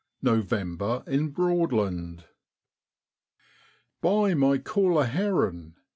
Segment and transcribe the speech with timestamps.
[0.23, 2.23] NOVEMEEE IN BKOADLAND.
[4.01, 5.75] Buy my caller herrin'